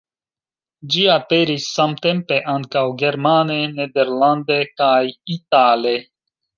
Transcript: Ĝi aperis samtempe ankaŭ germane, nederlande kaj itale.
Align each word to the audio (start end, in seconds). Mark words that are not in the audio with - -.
Ĝi 0.93 1.03
aperis 1.15 1.67
samtempe 1.75 2.41
ankaŭ 2.55 2.85
germane, 3.05 3.61
nederlande 3.79 4.61
kaj 4.83 4.99
itale. 5.41 5.99